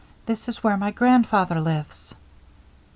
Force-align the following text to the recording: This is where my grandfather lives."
This 0.25 0.49
is 0.49 0.63
where 0.63 0.77
my 0.77 0.89
grandfather 0.89 1.59
lives." 1.61 2.15